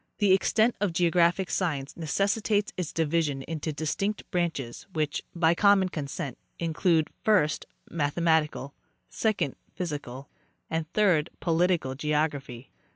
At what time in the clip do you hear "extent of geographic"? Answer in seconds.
0.33-1.51